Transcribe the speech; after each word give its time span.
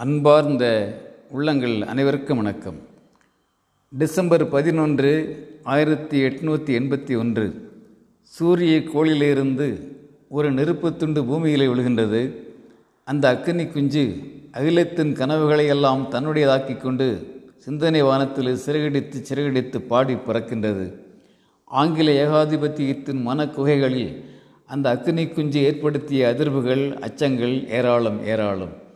அன்பார்ந்த 0.00 0.94
உள்ளங்கள் 1.30 1.82
அனைவருக்கும் 1.82 2.36
வணக்கம். 2.36 2.74
டிசம்பர் 3.98 4.48
பதினொன்று 4.48 5.12
ஆயிரத்தி 5.62 6.20
எட்நூற்றி 6.20 6.76
எண்பத்தி 6.80 7.18
ஒன்று. 7.18 7.70
சூரிய 8.20 8.78
கோளிலிருந்து 8.78 9.92
ஒரு 10.28 10.52
நெருப்பு 10.52 10.96
துண்டு 10.96 11.24
பூமியில் 11.24 11.68
விழுகின்றது. 11.68 12.32
அந்த 13.04 13.28
அக்கினி 13.28 13.66
குஞ்சு 13.66 14.16
அகிலத்தின் 14.52 15.12
கனவுகளை 15.12 15.66
எல்லாம் 15.66 16.08
தன்னுடையதாக்கிக் 16.10 16.80
கொண்டு 16.80 17.36
சிந்தனை 17.56 18.02
வானத்தில் 18.02 18.56
சிறகடித்து 18.56 19.22
சிறகடித்து 19.22 19.80
பாடி 19.80 20.14
பறக்கின்றது. 20.14 20.92
ஆங்கில 21.64 22.26
ஏகாதிபத்தியத்தின் 22.26 23.26
மனக்குகைகளில் 23.26 24.24
அந்த 24.66 24.90
அக்கினி 24.90 25.26
குஞ்சு 25.26 25.62
ஏற்படுத்திய 25.62 26.34
அதிர்வுகள் 26.36 26.98
அச்சங்கள் 26.98 27.68
ஏராளம் 27.68 28.24
ஏராளம். 28.24 28.86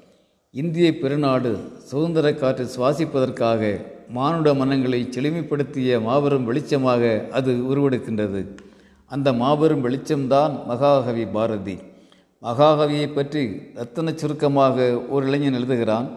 இந்திய 0.60 0.90
பெருநாடு 0.90 1.50
சுதந்திர 1.88 2.34
காற்றை 2.34 2.64
சுவாசிப்பதற்காக 2.76 3.86
மானுட 4.08 4.54
மனங்களை 4.54 5.08
செழுமைப்படுத்திய 5.10 6.00
மாபெரும் 6.02 6.48
வெளிச்சமாக 6.48 7.30
அது 7.30 7.52
உருவெடுக்கின்றது. 7.52 8.40
அந்த 9.06 9.32
மாபெரும் 9.32 9.84
வெளிச்சம்தான் 9.84 10.66
மகாகவி 10.66 11.26
பாரதி. 11.26 11.78
மகாகவியை 12.42 13.08
பற்றி 13.14 13.44
ரத்தன 13.74 14.14
சுருக்கமாக 14.14 15.00
ஒரு 15.08 15.26
இளைஞன் 15.26 15.54
எழுதுகிறான் 15.54 16.08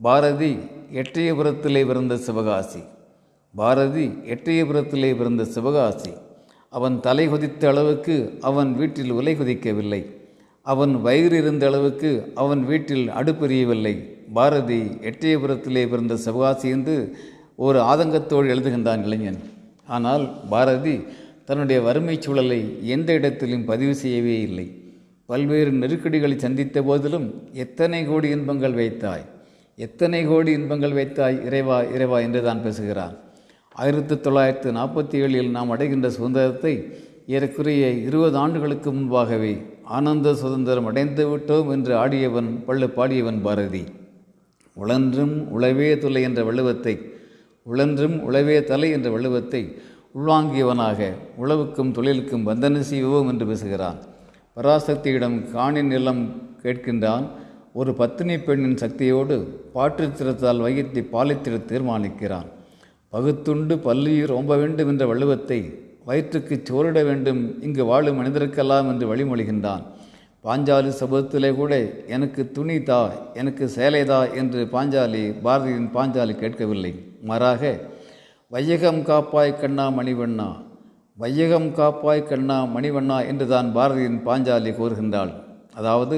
பாரதி 0.00 0.52
எட்டயபுரத்திலே 0.92 1.86
பிறந்த 1.86 2.16
சிவகாசி. 2.16 2.82
பாரதி 3.54 4.06
எட்டயபுரத்திலே 4.06 5.16
பிறந்த 5.16 5.44
சிவகாசி. 5.44 6.12
அவன் 6.68 7.00
தலை 7.00 7.28
கொதித்த 7.28 7.68
அளவுக்கு 7.68 8.38
அவன் 8.40 8.76
வீட்டில் 8.76 9.10
உலை 9.10 9.34
கொதிக்கவில்லை. 9.34 10.02
அவன் 10.66 10.92
வயிறு 11.00 11.36
இருந்த 11.38 11.64
அளவுக்கு 11.66 12.10
அவன் 12.34 12.60
வீட்டில் 12.66 13.06
அடுப்பெரியவில்லை 13.18 13.94
பாரதி 14.36 14.82
எட்டயபுரத்திலே 15.10 15.82
பிறந்த 15.92 16.14
சிவகாசி 16.16 16.68
என்று 16.68 16.96
ஒரு 17.56 17.78
ஆதங்கத்தோடு 17.78 18.46
எழுதுகின்றான் 18.54 19.02
இளைஞன். 19.06 19.40
ஆனால் 19.86 20.24
பாரதி 20.48 20.94
தன்னுடைய 21.44 21.78
வறுமை 21.80 22.16
சூழலை 22.20 22.60
எந்த 22.94 23.12
இடத்திலும் 23.18 23.64
பதிவு 23.64 23.94
செய்யவே 23.94 24.36
இல்லை. 24.40 24.66
பல்வேறு 25.26 25.70
நெருக்கடிகளை 25.72 26.36
சந்தித்த 26.36 26.78
போதிலும் 26.82 27.26
எத்தனை 27.64 28.00
கோடி 28.06 28.28
இன்பங்கள் 28.28 28.78
வைத்தாய்? 28.80 29.24
எத்தனை 29.78 30.20
கோடி 30.26 30.50
இன்பங்கள் 30.52 30.96
வைத்தாய் 30.98 31.36
இறைவா 31.46 31.78
இறைவா 31.94 32.18
என்று 32.18 32.42
தான் 32.42 32.62
பேசுகிறான். 32.62 33.14
ஆயிரத்தி 33.74 34.14
தொள்ளாயிரத்து 34.20 34.70
நாற்பத்தி 34.78 35.16
ஏழில் 35.24 35.50
நாம் 35.50 35.70
அடைகின்ற 35.70 36.08
சுதந்திரத்தை 36.10 36.74
ஏறக்குறைய 37.26 37.88
இருபது 37.90 38.36
ஆண்டுகளுக்கு 38.36 38.92
முன்பாகவே 38.92 39.62
ஆனந்த 39.84 40.34
சுதந்திரம் 40.34 40.86
அடைந்து 40.86 41.36
விட்டோம் 41.36 41.70
என்று 41.70 41.96
ஆடியவன் 41.96 42.62
பள்ளு 42.66 42.86
பாடியவன் 42.86 43.42
பாரதி. 43.42 43.84
உழன்றும் 44.76 45.60
உழவே 45.60 45.98
துளை 45.98 46.22
என்ற 46.22 46.42
வள்ளுவத்தை 46.42 47.10
உழன்றும் 47.72 48.30
உழவே 48.30 48.64
தலை 48.64 48.90
என்ற 48.90 49.10
வள்ளுவத்தை 49.10 49.78
உள்வாங்கியவனாக 50.14 51.12
உழவுக்கும் 51.38 51.90
தொழிலுக்கும் 51.90 52.46
வந்தன 52.46 52.78
செய்வோம் 52.78 53.28
என்று 53.28 53.46
பேசுகிறான். 53.46 53.96
பராசக்தியிடம் 54.56 55.50
காணி 55.50 55.82
நிலம் 55.82 56.42
கேட்கின்றான். 56.62 57.28
ஒரு 57.72 57.94
பத்தினி 57.94 58.38
பெண்ணின் 58.38 58.76
சக்தியோடு 58.76 59.42
பாட்டுத் 59.72 60.20
வகித்து 60.20 60.52
வையத்தை 60.52 61.06
பாலித்திட 61.12 61.64
தீர்மானிக்கிறான். 61.64 62.46
பகுத்துண்டு 63.10 63.78
பல்லுயிர் 63.78 64.32
ஓம்ப 64.32 64.44
வேண்டும் 64.44 64.88
என்ற 64.88 65.14
வள்ளுவத்தை 65.14 65.81
வயிற்றுக்கு 66.08 66.54
சோறிட 66.68 66.98
வேண்டும். 67.08 67.42
இங்கு 67.66 67.82
வாழும் 67.90 68.18
மனிதருக்கெல்லாம் 68.20 68.88
என்று 68.92 69.06
வழிமொழிகின்றான். 69.12 69.84
பாஞ்சாலி 70.46 70.90
சபதத்திலே 71.00 71.50
கூட 71.58 71.72
எனக்கு 72.14 72.42
துணி 72.56 72.76
தா 72.88 73.00
எனக்கு 73.40 73.64
சேலை 73.76 74.00
தா 74.10 74.18
என்று 74.40 74.60
பாஞ்சாலி 74.74 75.22
பாரதியின் 75.44 75.90
பாஞ்சாலி 75.96 76.34
கேட்கவில்லை. 76.42 76.92
மாறாக 77.28 77.72
வையகம் 78.54 79.00
காப்பாய் 79.10 79.58
கண்ணா 79.60 79.86
மணிவண்ணா 79.98 80.48
வையகம் 81.18 81.68
காப்பாய் 81.78 82.28
கண்ணா 82.30 82.56
மணிவண்ணா 82.74 83.18
என்று 83.30 83.46
தான் 83.54 83.68
பாரதியின் 83.76 84.18
பாஞ்சாலி 84.26 84.70
கூறுகின்றாள். 84.78 85.32
அதாவது 85.78 86.16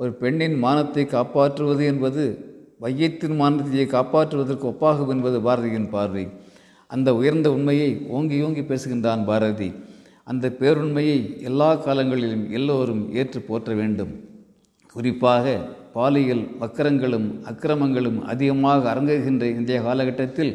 ஒரு 0.00 0.12
பெண்ணின் 0.20 0.56
மானத்தை 0.64 1.04
காப்பாற்றுவது 1.16 1.82
என்பது 1.92 2.24
வையத்தின் 2.84 3.36
மானத்தை 3.40 3.86
காப்பாற்றுவதற்கு 3.96 4.66
ஒப்பாகும் 4.72 5.12
என்பது 5.14 5.38
பாரதியின் 5.46 5.90
பார்வை. 5.94 6.24
அந்த 6.94 7.08
உயர்ந்த 7.20 7.48
உண்மையை 7.56 7.90
ஓங்கி 8.16 8.38
ஓங்கி 8.42 8.62
பேசுகின்றான் 8.70 9.22
பாரதி. 9.24 9.68
அந்த 10.24 10.46
பேருண்மையை 10.60 11.18
எல்லா 11.42 11.68
காலங்களிலும் 11.74 12.44
எல்லோரும் 12.50 13.02
ஏற்று 13.14 13.40
போற்ற 13.40 13.74
வேண்டும். 13.74 14.12
குறிப்பாக 14.92 15.54
பாலியல் 15.94 16.44
வக்கரங்களும் 16.60 17.28
அக்கிரமங்களும் 17.50 18.18
அதிகமாக 18.32 18.90
அரங்குகின்ற 18.94 19.44
இன்றைய 19.58 19.80
காலகட்டத்தில் 19.82 20.52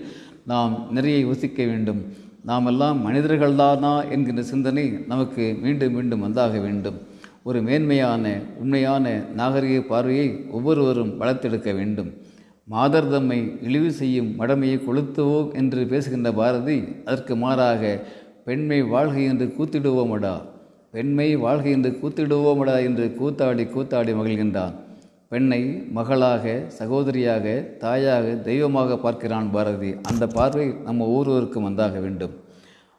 நாம் 0.52 0.74
நிறைய 0.92 1.18
யோசிக்க 1.20 1.60
வேண்டும். 1.72 2.02
நாம் 2.44 2.66
எல்லாம் 2.66 2.98
மனிதர்கள்தானா 3.06 3.94
என்கின்ற 4.12 4.42
சிந்தனை 4.44 4.86
நமக்கு 5.08 5.44
மீண்டும் 5.62 5.94
மீண்டும் 5.94 6.24
வந்தாக 6.26 6.62
வேண்டும். 6.62 6.98
ஒரு 7.44 7.60
மேன்மையான 7.62 8.26
உண்மையான 8.60 9.06
நாகரிக 9.34 9.82
பார்வையை 9.82 10.28
ஒவ்வொருவரும் 10.52 11.14
வளர்த்தெடுக்க 11.22 11.70
வேண்டும். 11.76 12.12
மாதர் 12.68 13.10
தம்மை 13.10 13.38
இழிவு 13.62 13.90
செய்யும் 13.98 14.30
மடமையை 14.40 14.78
கொளுத்துவோம் 14.86 15.50
என்று 15.60 15.82
பேசுகின்ற 15.92 16.30
பாரதி 16.40 16.78
அதற்கு 17.06 17.34
மாறாக 17.36 17.82
பெண்மை 18.46 18.80
வாழ்க 18.94 19.18
என்று 19.32 19.46
கூத்திடுவோமடா 19.58 20.32
பெண்மை 20.94 21.28
வாழ்க 21.44 21.68
என்று 21.70 21.90
கூத்திடுவோமடா 22.02 22.76
என்று 22.88 23.06
கூத்தாடி 23.20 23.64
கூத்தாடி 23.76 24.14
மகிழ்கின்றான். 24.20 24.74
பெண்ணை 25.32 25.62
மகளாக 25.98 26.56
சகோதரியாக 26.80 27.46
தாயாக 27.84 28.34
தெய்வமாக 28.48 28.98
பார்க்கிறான் 28.98 29.52
பாரதி. 29.56 29.92
அந்த 30.10 30.24
பார்வை 30.38 30.68
நம்ம 30.88 31.08
ஒவ்வொருவருக்கும் 31.12 31.68
வந்தாக 31.68 31.96
வேண்டும். 32.06 32.34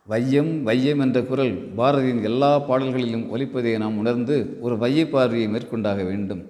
வையம் 0.08 0.52
வையம் 0.68 1.02
என்ற 1.04 1.20
குரல் 1.30 1.54
பாரதியின் 1.78 2.22
எல்லா 2.30 2.52
பாடல்களிலும் 2.68 3.26
ஒலிப்பதை 3.34 3.72
நாம் 3.84 3.98
உணர்ந்து 4.02 4.36
ஒரு 4.60 4.76
வைய 4.84 5.08
பார்வையை 5.14 5.48
மேற்கொண்டாக 5.54 6.02
வேண்டும். 6.10 6.42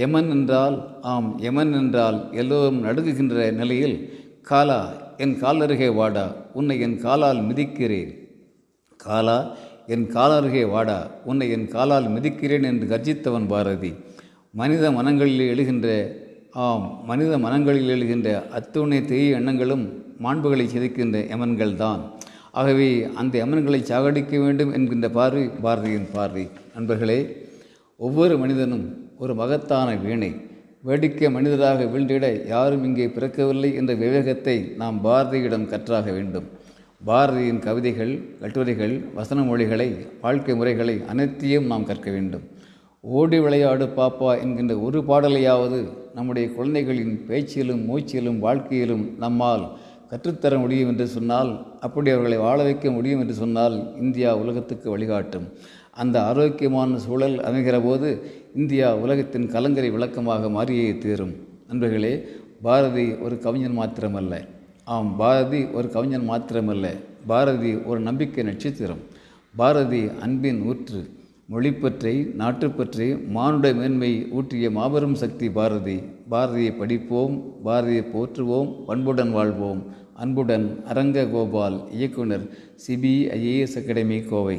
யமன் 0.00 0.28
என்றால் 0.34 0.76
ஆம் 1.12 1.28
யமன் 1.46 1.72
என்றால் 1.80 2.18
எல்லோரும் 2.40 2.80
நடுங்குகின்ற 2.86 3.36
நிலையில் 3.60 3.96
காலா 4.50 4.80
என் 5.24 5.34
காலருகே 5.42 5.88
வாடா 5.98 6.24
உன்னை 6.58 6.76
என் 6.86 6.96
காலால் 7.04 7.40
மிதிக்கிறேன். 7.48 8.10
காலா 9.00 9.36
என் 9.94 10.06
காலருகே 10.16 10.64
வாடா 10.72 10.98
உன்னை 11.30 11.46
என் 11.56 11.68
காலால் 11.74 12.08
மிதிக்கிறேன் 12.14 12.66
என்று 12.70 12.86
கர்ஜித்தவன் 12.92 13.48
பாரதி. 13.52 13.92
மனித 14.60 14.90
மனங்களில் 14.98 15.44
எழுகின்ற 15.52 15.88
ஆம் 16.64 16.86
மனித 17.10 17.32
மனங்களில் 17.44 17.92
எழுகின்ற 17.94 18.28
அத்துணை 18.58 19.00
தெய்ய 19.12 19.38
எண்ணங்களும் 19.38 19.84
மாண்புகளை 20.24 20.66
சிதைக்கின்ற 20.74 21.16
எமன்கள் 21.36 21.78
தான் 21.84 22.02
ஆகவே 22.60 22.90
அந்த 23.20 23.34
யமன்களை 23.42 23.80
சாகடிக்க 23.88 24.32
வேண்டும் 24.44 24.74
என்கின்ற 24.76 25.06
பார்வை 25.16 25.46
பாரதியின் 25.64 26.12
பார்வை. 26.16 26.44
நண்பர்களே 26.76 27.18
ஒவ்வொரு 28.00 28.34
மனிதனும் 28.42 28.86
ஒரு 29.18 29.34
மகத்தான 29.34 29.94
வீணை. 29.94 30.30
வேடிக்கை 30.82 31.30
மனிதராக 31.30 31.84
வீழ்ந்திட 31.84 32.46
யாரும் 32.48 32.84
இங்கே 32.84 33.06
பிறக்கவில்லை 33.06 33.74
என்ற 33.74 33.94
விவேகத்தை 33.94 34.56
நாம் 34.76 35.04
பாரதியிடம் 35.04 35.66
கற்றாக 35.66 36.10
வேண்டும். 36.10 36.46
பாரதியின் 37.06 37.58
கவிதைகள் 37.58 38.12
கட்டுரைகள் 38.40 38.94
வசன 39.14 39.42
மொழிகளை 39.42 39.88
வாழ்க்கை 40.20 40.54
முறைகளை 40.56 41.02
அனைத்தையும் 41.06 41.66
நாம் 41.66 41.84
கற்க 41.84 42.10
வேண்டும். 42.10 42.44
ஓடி 43.00 43.38
விளையாடு 43.38 43.86
பாப்பா 43.96 44.40
என்கின்ற 44.40 44.74
ஒரு 44.78 45.00
பாடலையாவது 45.00 45.80
நம்முடைய 46.14 46.46
குழந்தைகளின் 46.52 47.24
பேச்சிலும் 47.26 47.82
மூச்சிலும் 47.88 48.38
வாழ்க்கையிலும் 48.38 49.04
நம்மால் 49.18 49.64
கற்றுத்தர 50.10 50.58
முடியும் 50.58 50.88
என்று 50.88 51.06
சொன்னால் 51.06 51.50
அப்படி 51.80 52.10
அவர்களை 52.10 52.38
வாழ 52.38 52.62
வைக்க 52.62 52.90
முடியும் 52.90 53.20
என்று 53.20 53.34
சொன்னால் 53.34 53.76
இந்தியா 54.00 54.36
உலகத்துக்கு 54.36 54.90
வழிகாட்டும். 54.90 55.46
அந்த 55.90 56.22
ஆரோக்கியமான 56.24 56.98
சூழல் 56.98 57.36
அமைகிற 57.38 57.84
போது 57.84 58.08
இந்தியா 58.54 58.96
உலகத்தின் 58.96 59.50
கலங்கரை 59.50 59.90
விளக்கமாக 59.90 60.48
மாறியே 60.48 60.98
தீரும். 60.98 61.34
நண்பர்களே 61.68 62.24
பாரதி 62.62 63.14
ஒரு 63.14 63.38
கவிஞன் 63.38 63.78
மாத்திரமல்ல. 63.78 64.46
ஆம் 64.84 65.16
பாரதி 65.16 65.64
ஒரு 65.64 65.90
கவிஞன் 65.90 66.30
மாத்திரமல்ல. 66.30 66.86
பாரதி 67.26 67.74
ஒரு 67.74 68.00
நம்பிக்கை 68.00 68.44
நட்சத்திரம். 68.44 69.02
பாரதி 69.56 70.02
அன்பின் 70.20 70.62
ஊற்று. 70.62 71.02
மொழிப்பற்றை 71.52 72.12
நாட்டுப்பற்றை 72.38 73.26
மானுட 73.28 73.72
மேன்மை 73.72 74.28
ஊற்றிய 74.30 74.70
மாபெரும் 74.70 75.14
சக்தி 75.14 75.50
பாரதி. 75.50 75.96
பாரதியை 76.30 76.76
படிப்போம் 76.76 77.34
பாரதியை 77.64 78.04
போற்றுவோம் 78.14 78.70
பண்புடன் 78.86 79.32
வாழ்வோம். 79.32 79.82
அன்புடன் 80.22 80.66
அரங்க 80.84 81.24
கோபால் 81.26 81.76
இயக்குனர் 81.90 82.44
சிபிஐஏஎஸ் 82.84 83.76
அகாடமி 83.80 84.18
கோவை. 84.22 84.58